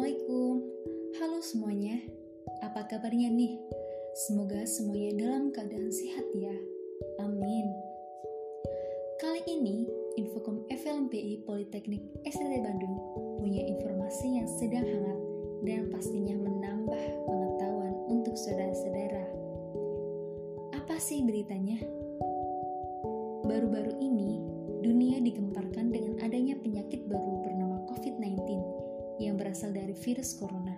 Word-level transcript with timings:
Assalamualaikum 0.00 0.64
Halo 1.20 1.38
semuanya 1.44 2.00
Apa 2.64 2.88
kabarnya 2.88 3.28
nih? 3.28 3.60
Semoga 4.16 4.64
semuanya 4.64 5.28
dalam 5.28 5.52
keadaan 5.52 5.92
sehat 5.92 6.24
ya 6.32 6.56
Amin 7.20 7.68
Kali 9.20 9.44
ini 9.44 9.84
Infokom 10.16 10.64
FLMPI 10.72 11.44
Politeknik 11.44 12.00
STT 12.24 12.64
Bandung 12.64 12.96
punya 13.44 13.60
informasi 13.60 14.40
yang 14.40 14.48
sedang 14.48 14.88
hangat 14.88 15.20
dan 15.68 15.92
pastinya 15.92 16.48
menambah 16.48 17.04
pengetahuan 17.28 17.92
untuk 18.08 18.40
saudara-saudara. 18.40 19.28
Apa 20.80 20.96
sih 20.96 21.20
beritanya? 21.28 21.76
Baru-baru 23.44 24.00
ini, 24.00 24.40
dunia 24.80 25.20
digemparkan 25.20 25.92
dengan 25.92 26.24
adanya 26.24 26.56
penyakit 26.56 27.04
baru 27.04 27.44
bernama 27.44 27.84
COVID-19 27.84 28.79
yang 29.20 29.36
berasal 29.36 29.76
dari 29.76 29.92
virus 29.92 30.32
corona. 30.40 30.72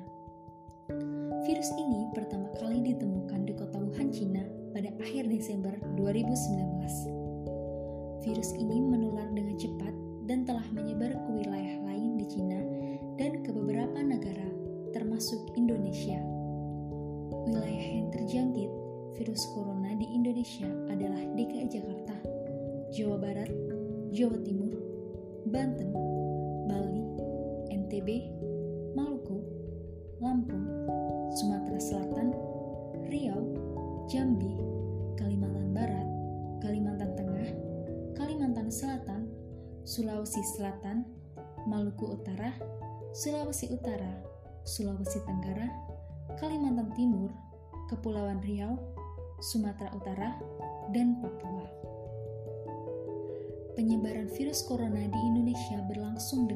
Virus 1.47 1.71
ini 1.79 2.11
pertama 2.11 2.51
kali 2.59 2.83
ditemukan 2.83 3.47
di 3.47 3.55
kota 3.55 3.79
Wuhan, 3.79 4.11
Cina 4.11 4.43
pada 4.75 4.91
akhir 4.99 5.31
Desember 5.31 5.71
2019. 5.95 8.27
Virus 8.27 8.51
ini 8.59 8.83
menular 8.83 9.31
dengan 9.31 9.55
cepat 9.59 9.95
dan 10.27 10.43
telah 10.43 10.67
menyebar 10.75 11.15
ke 11.15 11.31
wilayah 11.31 11.79
lain 11.87 12.19
di 12.19 12.27
Cina 12.27 12.59
dan 13.19 13.43
ke 13.47 13.51
beberapa 13.55 14.03
negara, 14.03 14.51
termasuk 14.91 15.55
Indonesia. 15.55 16.19
Wilayah 17.47 17.87
yang 18.03 18.11
terjangkit 18.11 18.71
virus 19.19 19.43
corona 19.55 19.95
di 19.99 20.07
Indonesia 20.11 20.67
adalah 20.91 21.23
DKI 21.39 21.67
Jakarta, 21.71 22.17
Jawa 22.95 23.19
Barat, 23.19 23.51
Jawa 24.15 24.39
Timur, 24.43 24.75
Banten, 25.51 25.91
Bali, 26.71 27.03
NTB, 27.93 28.25
Maluku, 28.97 29.37
Lampung, 30.25 30.65
Sumatera 31.37 31.77
Selatan, 31.77 32.33
Riau, 33.13 33.53
Jambi, 34.09 34.49
Kalimantan 35.21 35.77
Barat, 35.77 36.09
Kalimantan 36.65 37.13
Tengah, 37.21 37.53
Kalimantan 38.17 38.73
Selatan, 38.73 39.29
Sulawesi 39.85 40.41
Selatan, 40.57 41.05
Maluku 41.69 42.17
Utara, 42.17 42.57
Sulawesi 43.13 43.69
Utara, 43.69 44.25
Sulawesi 44.65 45.21
Tenggara, 45.29 45.69
Kalimantan 46.41 46.97
Timur, 46.97 47.29
Kepulauan 47.93 48.41
Riau, 48.41 48.73
Sumatera 49.45 49.93
Utara, 49.93 50.41
dan 50.97 51.21
Papua. 51.21 51.69
Penyebaran 53.77 54.33
virus 54.33 54.65
corona 54.65 55.05
di 55.05 55.21
Indonesia 55.29 55.77
berlangsung. 55.85 56.49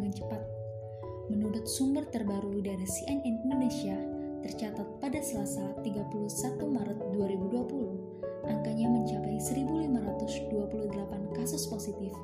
Sumber 1.67 2.07
terbaru 2.15 2.63
dari 2.63 2.87
CNN 2.87 3.27
Indonesia, 3.27 3.99
tercatat 4.39 4.87
pada 5.03 5.19
Selasa 5.19 5.75
31 5.83 6.63
Maret 6.63 7.11
2020, 7.11 8.47
angkanya 8.47 8.87
mencapai 8.87 9.35
1.528 9.43 11.35
kasus 11.35 11.67
positif. 11.67 12.15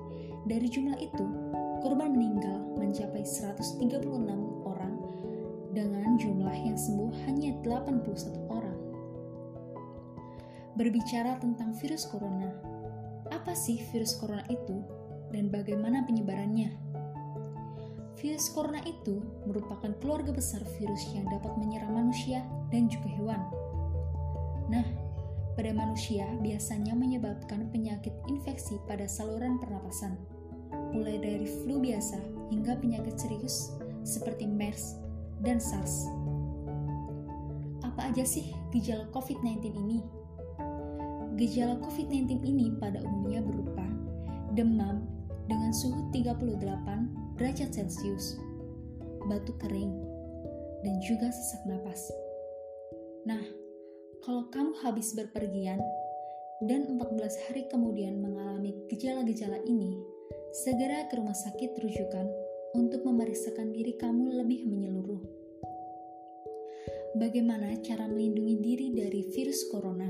Dari 0.47 0.71
jumlah 0.71 0.95
itu, 1.03 1.27
korban 1.83 2.15
meninggal 2.15 2.71
mencapai 2.79 3.27
136 3.27 3.83
orang 4.63 4.95
dengan 5.75 6.15
jumlah 6.23 6.55
yang 6.63 6.79
sembuh 6.79 7.11
hanya 7.27 7.59
81 7.67 8.47
orang. 8.47 8.79
Berbicara 10.79 11.43
tentang 11.43 11.75
virus 11.83 12.07
corona, 12.07 12.47
apa 13.35 13.59
sih 13.59 13.83
virus 13.91 14.15
corona 14.23 14.47
itu 14.47 14.87
dan 15.35 15.51
bagaimana 15.51 16.07
penyebarannya? 16.07 16.82
Virus 18.23 18.55
corona 18.55 18.79
itu 18.87 19.19
merupakan 19.51 19.91
keluarga 19.99 20.31
besar 20.31 20.63
virus 20.79 21.11
yang 21.11 21.27
dapat 21.27 21.59
menyerang 21.59 21.91
manusia 21.91 22.47
dan 22.71 22.87
juga 22.87 23.11
hewan. 23.19 23.43
Nah, 24.71 24.87
pada 25.59 25.75
manusia 25.75 26.31
biasanya 26.39 26.95
menyebabkan 26.95 27.67
penyakit 27.75 28.15
infeksi 28.31 28.79
pada 28.87 29.11
saluran 29.11 29.59
pernapasan, 29.59 30.15
mulai 30.95 31.19
dari 31.19 31.51
flu 31.51 31.83
biasa 31.83 32.23
hingga 32.55 32.79
penyakit 32.79 33.19
serius 33.19 33.75
seperti 34.07 34.47
MERS 34.47 35.03
dan 35.43 35.59
SARS. 35.59 36.07
Apa 37.83 38.15
aja 38.15 38.23
sih 38.23 38.55
gejala 38.71 39.11
COVID-19 39.11 39.67
ini? 39.83 39.99
Gejala 41.43 41.75
COVID-19 41.83 42.39
ini 42.47 42.71
pada 42.79 43.03
umumnya 43.03 43.43
berupa 43.43 43.83
demam 44.55 45.03
dengan 45.51 45.75
suhu 45.75 46.07
38 46.15 47.22
derajat 47.37 47.73
Celcius, 47.73 48.37
batuk 49.29 49.57
kering, 49.63 49.93
dan 50.83 50.95
juga 51.05 51.31
sesak 51.31 51.63
napas. 51.65 52.11
Nah, 53.25 53.43
kalau 54.23 54.51
kamu 54.51 54.75
habis 54.83 55.15
berpergian 55.15 55.79
dan 56.67 56.99
14 56.99 57.49
hari 57.49 57.67
kemudian 57.71 58.19
mengalami 58.23 58.75
gejala-gejala 58.91 59.63
ini, 59.67 59.99
segera 60.53 61.07
ke 61.11 61.19
rumah 61.19 61.35
sakit 61.35 61.75
rujukan 61.79 62.27
untuk 62.75 63.03
memeriksakan 63.07 63.73
diri 63.73 63.95
kamu 63.99 64.43
lebih 64.43 64.67
menyeluruh. 64.69 65.23
Bagaimana 67.19 67.77
cara 67.85 68.09
melindungi 68.09 68.57
diri 68.63 68.87
dari 68.97 69.21
virus 69.37 69.69
corona? 69.69 70.09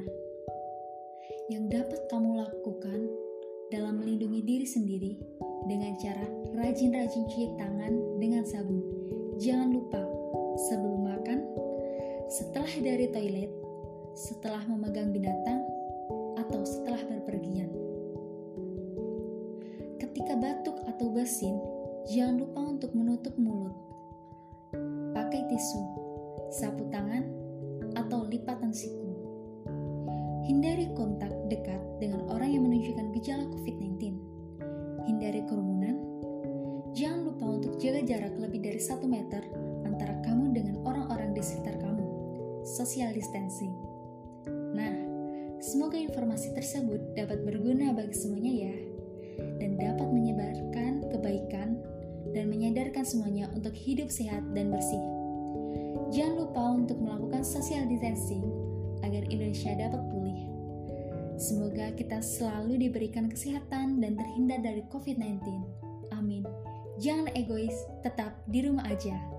Yang 1.50 1.64
dapat 1.74 2.00
kamu 2.06 2.30
lakukan 2.38 3.00
dalam 3.74 3.98
melindungi 3.98 4.40
diri 4.46 4.66
sendiri 4.68 5.12
dengan 5.66 5.94
cara 5.98 6.26
rajin-rajin 6.58 7.24
cuci 7.26 7.54
tangan 7.58 7.92
dengan 8.18 8.42
sabun. 8.44 8.82
Jangan 9.40 9.72
lupa 9.72 10.02
sebelum 10.68 11.00
makan, 11.08 11.38
setelah 12.28 12.72
dari 12.82 13.06
toilet, 13.10 13.52
setelah 14.14 14.62
memegang 14.68 15.10
binatang, 15.10 15.64
atau 16.38 16.60
setelah 16.66 17.00
berpergian. 17.08 17.70
Ketika 19.98 20.36
batuk 20.36 20.76
atau 20.86 21.08
bersin, 21.10 21.56
jangan 22.10 22.44
lupa 22.44 22.60
untuk 22.62 22.90
menutup 22.92 23.34
mulut. 23.40 23.74
Pakai 25.16 25.46
tisu, 25.48 25.82
sapu 26.52 26.84
tangan, 26.92 27.24
atau 27.96 28.24
lipatan 28.28 28.72
siku. 28.72 29.08
Hindari 30.42 30.90
kontak 30.98 31.30
dekat 31.48 31.78
dengan 32.02 32.26
orang 32.28 32.50
yang 32.50 32.66
menunjukkan 32.66 33.14
gejala 33.14 33.46
COVID-19 33.46 34.31
hindari 35.08 35.42
kerumunan, 35.48 35.96
jangan 36.92 37.26
lupa 37.26 37.46
untuk 37.48 37.78
jaga 37.80 38.04
jarak 38.04 38.34
lebih 38.36 38.60
dari 38.62 38.80
1 38.80 39.02
meter 39.08 39.42
antara 39.88 40.14
kamu 40.22 40.54
dengan 40.54 40.76
orang-orang 40.84 41.32
di 41.32 41.42
sekitar 41.42 41.80
kamu. 41.80 42.04
Social 42.62 43.10
distancing. 43.10 43.74
Nah, 44.76 44.94
semoga 45.58 45.98
informasi 45.98 46.54
tersebut 46.54 47.18
dapat 47.18 47.42
berguna 47.42 47.90
bagi 47.96 48.14
semuanya 48.14 48.70
ya, 48.70 48.76
dan 49.58 49.80
dapat 49.80 50.08
menyebarkan 50.12 50.92
kebaikan 51.10 51.80
dan 52.32 52.48
menyadarkan 52.48 53.02
semuanya 53.02 53.50
untuk 53.52 53.74
hidup 53.74 54.08
sehat 54.08 54.44
dan 54.54 54.70
bersih. 54.70 55.02
Jangan 56.12 56.44
lupa 56.44 56.62
untuk 56.76 57.00
melakukan 57.00 57.40
social 57.40 57.88
distancing 57.88 58.44
agar 59.00 59.24
Indonesia 59.32 59.72
dapat 59.74 60.00
pulih. 60.12 60.51
Semoga 61.40 61.90
kita 61.96 62.20
selalu 62.20 62.88
diberikan 62.88 63.26
kesehatan 63.26 63.98
dan 64.04 64.14
terhindar 64.14 64.60
dari 64.60 64.84
COVID-19. 64.92 65.42
Amin. 66.12 66.44
Jangan 67.00 67.32
egois, 67.32 67.74
tetap 68.04 68.36
di 68.46 68.62
rumah 68.68 68.84
aja. 68.86 69.31